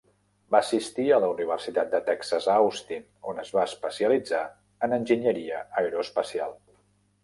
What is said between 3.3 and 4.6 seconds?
on es va especialitzar